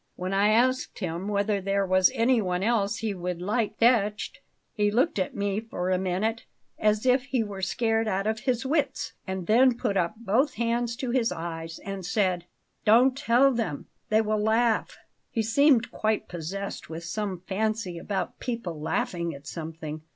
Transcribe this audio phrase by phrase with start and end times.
[0.15, 4.39] When I asked him whether there was anyone else he would like fetched,
[4.73, 6.43] he looked at me for a minute,
[6.79, 10.95] as if he were scared out of his wits, and then put up both hands
[10.95, 12.45] to his eyes and said:
[12.83, 14.97] 'Don't tell them; they will laugh!'
[15.29, 20.01] He seemed quite possessed with some fancy about people laughing at something.